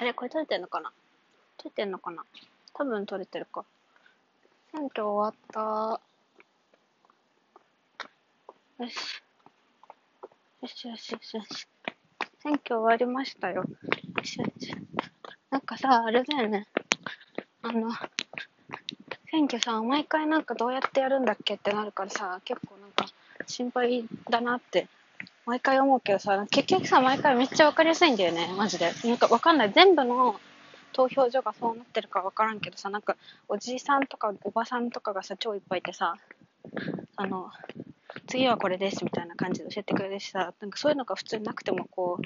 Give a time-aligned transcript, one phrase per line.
[0.00, 0.92] あれこれ撮れてんのかな？
[1.56, 2.22] 撮れてんのかな？
[2.74, 3.64] 多分撮れてるか。
[4.72, 6.00] 選挙終わった。
[8.84, 9.22] よし。
[10.62, 11.66] よしよしよしよし。
[12.42, 13.64] 選挙終わりましたよ。
[13.64, 13.64] よ
[14.22, 14.72] しよし。
[15.50, 16.68] なんかさ、あれだよね。
[17.62, 17.90] あの、
[19.30, 23.06] 選挙さ、毎回なんかどうやってやるんだっけってなるからさ、結構なんか
[23.46, 24.86] 心配だなって、
[25.48, 28.92] 毎回思うけどさ、結局さ、毎回めっちゃわかりやすいんだよね、マジで。
[29.04, 29.72] なんかわかんない。
[29.72, 30.38] 全部の
[30.92, 33.16] 投票所がそうなってるかわからんけどさ、なんか
[33.48, 36.16] おじいさんとかおばさんとかがさ、超いっぱいいてさ、
[37.16, 37.50] あの、
[38.26, 42.22] 次はこれですみたいな感じで教えてくれるしさ、なんかそういうのが普通なくてもこう、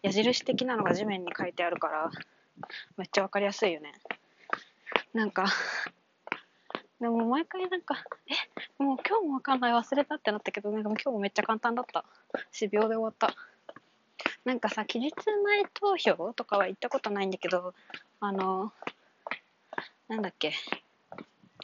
[0.00, 2.10] 矢印的なのが地面に書いてあるから、
[2.96, 3.92] めっちゃわかりやすいよね。
[5.12, 5.44] なんか、
[7.02, 7.96] でも毎回なんか、
[8.28, 8.34] え、
[8.80, 12.04] もう今日もわかんない忘れたってなったけど、なんかもう今日もめっちゃ簡単だった。
[12.52, 13.34] し、秒で終わった。
[14.44, 17.74] なんかさ、期日前投票とかは行ったことないんだけど、
[18.20, 18.72] あの、
[20.06, 20.52] なんだっけ、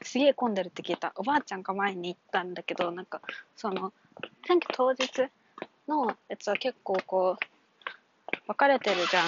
[0.02, 1.12] すげえ混んでるって聞いた。
[1.14, 3.20] おばあちゃんが前に行ったんだけど、なんか、
[3.54, 3.92] その、
[4.44, 5.30] 選挙当日
[5.86, 9.26] のやつは結構こう、分かれてるじゃん、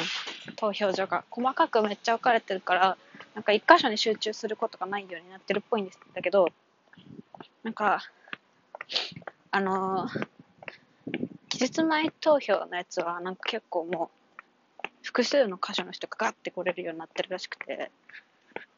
[0.56, 1.22] 投票所が。
[1.30, 2.98] 細かくめっちゃ分かれてるから、
[3.34, 6.48] なんか一箇所に集中することがないようになってるっぽいんですだけど、
[7.62, 8.02] なんか、
[9.50, 10.28] あのー
[11.50, 14.10] 期日前投票のやつは、なんか結構も
[14.84, 17.90] う、複数の箇所の人がガッて来れるようになってるらしくて、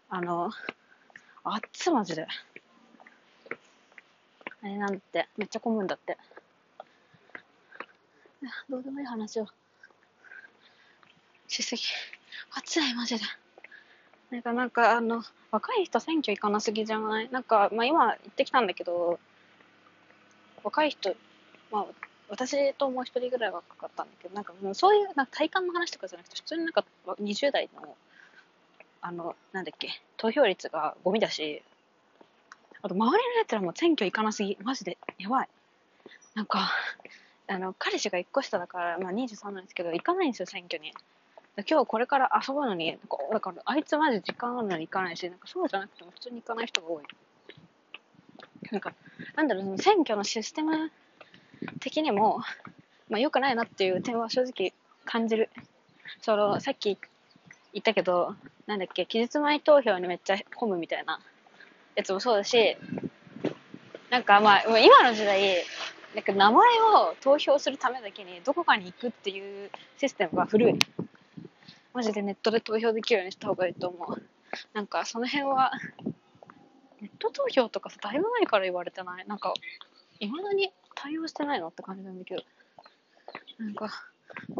[0.09, 0.50] あの、
[1.44, 2.27] あっつマジで。
[4.62, 6.16] あれなんて、めっちゃ混むんだって。
[8.69, 9.47] どうでもいい話を
[11.47, 11.83] しすぎ。
[12.55, 13.25] 暑い、マジで。
[14.33, 17.28] なんか、なんか、あの、若い人選挙行かなすぎじゃない？
[17.30, 19.20] なんか、まあ今行ってきたんだけど、
[20.64, 21.14] 若い人、
[21.70, 21.86] まあ
[22.30, 26.83] 私ともう一人ぐらい若かったんだけど、なんかもうそういうなんか体感の話とかじゃなくて、普通になんか
[27.20, 27.94] 20代の、
[29.03, 31.62] あの、なんだっけ、投票率がゴミだし、
[32.80, 35.49] あと周りのやつらも選挙行かなすぎ、マジでやばい。
[36.34, 36.72] なんか、
[37.49, 40.94] あの、彼氏が1個下だから、まあ23なんですけど、行かないんですよ、選挙に。
[41.68, 47.04] 今日これから遊ぶのに、なんかだからあいつマジ時間あるのに行かないし、なんかそうじゃなくても普通に行かない人が多い。
[48.70, 48.94] なんか、
[49.36, 50.90] なんだろう、その選挙のシステム
[51.80, 52.40] 的にも、
[53.10, 54.72] まあ、良くないなっていう点は正直
[55.04, 55.50] 感じる。
[56.22, 56.98] その、さっき
[57.74, 58.34] 言ったけど、
[58.66, 61.20] なんだっけ、期日前投票にめっちゃ混むみたいな
[61.96, 62.78] やつもそうだし、
[64.08, 65.62] なんかまあ、今の時代、
[66.14, 70.78] なんか名前を投票するためだけにどこかに行くっていうシステムが古い。
[71.94, 74.22] マジでネットで投票できるようにした方がいいと思う。
[74.72, 75.72] なんかその辺は、
[77.00, 79.26] ネット投票とかさ、だいぶ前から言われてない？
[79.26, 79.54] なんか、
[80.20, 82.42] いまだに対応してないのって感じなんだけど。
[83.58, 83.91] なんか、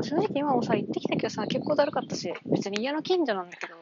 [0.03, 3.75] 正直今もさ、行ってきたけどさ、結構だるかったし、別に家の近所なんだけど、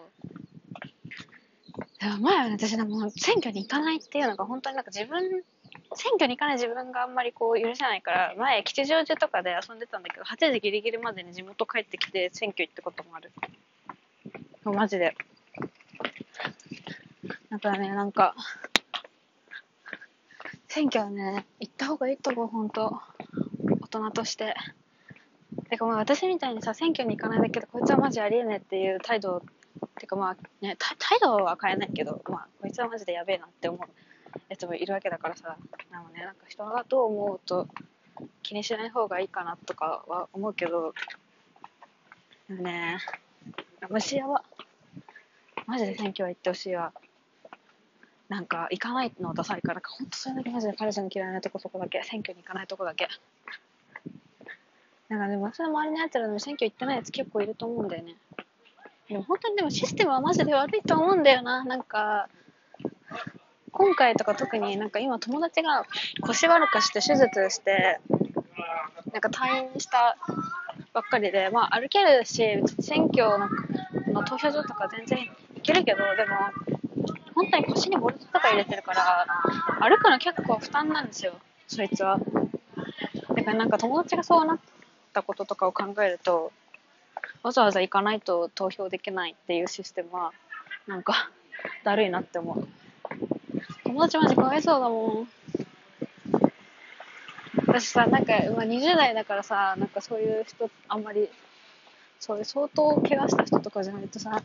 [2.03, 5.43] いや前はね、私でも選挙に行かないっていうのが本当になんか自分、
[5.95, 13.33] 選挙に行かない自分があんまりこう許せないから、前吉祥寺とかで遊んでたんだけど、8時ギリギリまでに地元帰ってきて選挙行ったこともある。
[14.65, 15.17] マジで。
[17.51, 18.37] だからね、なんか、
[20.69, 23.01] 選挙はね、行った方がいいと思う、本当
[23.81, 24.55] 大人として。
[25.69, 29.43] てかまあ私みたいにさ、選挙に行かないんだけど、こいつはマジありえねえっていう態度、
[29.99, 33.89] てかまあね、態度は変えないけど、まあ、こいつはマジでやべえなって思う
[34.61, 35.57] つもいるわけだからさ、
[35.91, 37.67] なんかね、なんか人がどう思うと
[38.43, 40.93] 気にしない方がいいかなとかは思うけど、
[42.49, 42.99] でもね、
[43.89, 44.45] 虫やば。
[45.67, 46.93] マジで選挙は行ってほしいわ。
[48.29, 52.03] なんか、行かないのダサいから、ほんとそれだけマジで彼氏の嫌いなとこそこだけ。
[52.05, 53.09] 選挙に行かないとこだけ。
[55.09, 58.17] なんかでも、私の周りのやつらでも選挙行ってないやつ結構いると思うんだよね。
[59.09, 61.65] でも本当にでもシステムはマジで悪いと思うんだよな。
[61.65, 62.29] なんか、
[63.73, 65.87] 今回とか特になんか今友達が
[66.23, 68.01] 腰悪くして手術して、
[69.13, 70.17] なんか退院した
[70.93, 72.43] ばっかりで、まあ歩けるし、
[72.81, 73.39] 選挙
[74.13, 75.19] の投票所とか全然
[75.55, 79.27] 行けるけど、でも、本当に腰にボルトとか入れてるから、
[79.81, 81.33] 歩くの結構負担なんですよ、
[81.69, 82.19] そいつは。
[83.37, 84.59] だからなんか友達がそうなっ
[85.13, 86.53] たこととかを考えると、
[87.43, 90.33] わざわざ行かないと投票できないっていうシステムは、
[90.87, 91.31] なんか、
[91.85, 92.69] だるいなって思う。
[93.91, 95.29] 友達マジかわいそうだもん。
[97.67, 101.29] 私さ、なんか、まあ、20代だからさ、なんかそういう人、あんまり、
[102.21, 104.41] そういう相当怪我した人とかじゃないとさ、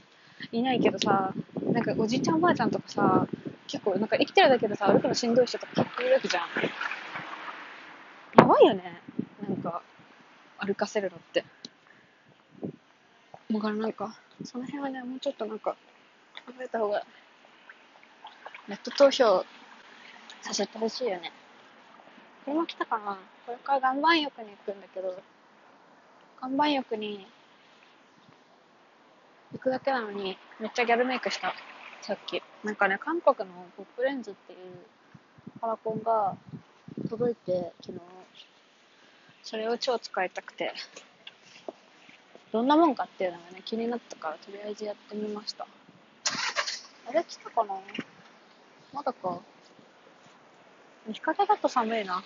[0.52, 1.32] いないけどさ、
[1.72, 3.28] なんかおじいちゃんおばあちゃんとかさ、
[3.68, 6.44] 結構なんか生きてるだけでさ、歩くのしんどい人とか結構いるわけじゃん。
[8.40, 9.00] やばいよね。
[9.48, 9.84] なんか、
[10.58, 11.46] 歩かせるのって。
[13.52, 15.76] だからなんか、その辺はね、もうちょっとなんか、
[16.48, 17.06] 考えた方が、
[18.68, 19.46] ネット投票
[20.42, 21.32] させてほしいよね。
[22.46, 23.18] 車来たかな？
[23.46, 25.22] これから岩盤浴に行くんだけど、
[26.42, 27.28] 岩盤浴に
[29.54, 31.54] 行くだけなのに、めっちゃギャルメイクした。
[32.02, 32.42] さっき。
[32.64, 34.60] なんかね、韓国のポップレンズっていう
[35.62, 36.36] カラコンが
[37.10, 38.00] 届いて、昨日。
[39.44, 40.74] それを超使いたくて。
[42.52, 45.68] どんなもんかっていうのがね、気になったから、とりあえずやってみました。
[47.08, 47.76] あれ来たかな？
[48.96, 49.42] まだか。
[51.12, 52.24] 日陰だと寒いな。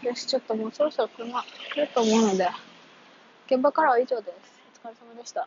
[0.00, 1.44] よし、ちょっともうそろそろ車
[1.74, 2.48] 来ると思うので、
[3.46, 4.58] 現場からは以上です。
[4.82, 5.46] お疲れ様でした。